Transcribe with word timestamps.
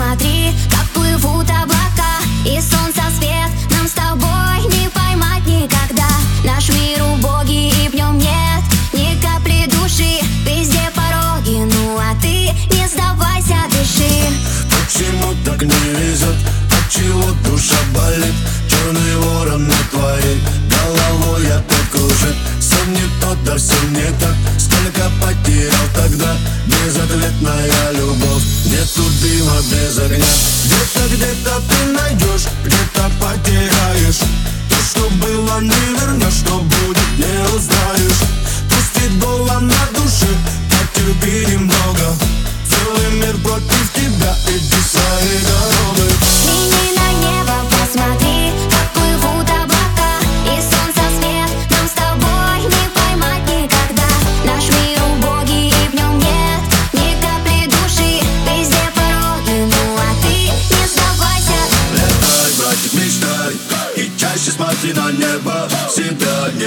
смотри 0.00 0.54
безответная 27.00 27.92
любовь. 27.92 28.42
Нету 28.66 29.02
дыма 29.22 29.56
без 29.70 29.98
огня. 29.98 30.24
Где-то, 30.64 31.14
где-то 31.14 31.62
ты 31.68 31.92
найдешь, 31.92 32.46
где-то 32.64 33.10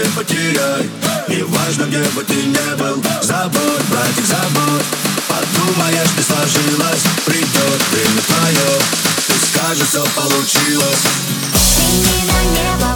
не 0.03 0.09
потеряй. 0.11 0.89
Не 1.27 1.43
важно, 1.43 1.83
где 1.85 2.03
бы 2.15 2.23
ты 2.23 2.35
не 2.35 2.75
был 2.75 3.01
Забудь, 3.21 3.85
братик, 3.89 4.25
забудь. 4.25 4.85
Подумаешь, 5.27 6.09
не 6.17 6.23
сложилось 6.23 7.03
Придет 7.25 7.81
время 7.91 8.21
твое. 8.27 8.79
Ты 9.27 9.33
скажешь, 9.47 9.87
все 9.87 10.03
получилось. 10.15 11.03
Ты 11.75 11.83
не 11.83 12.31
на 12.31 12.43
небо. 12.53 12.92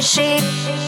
she 0.00 0.87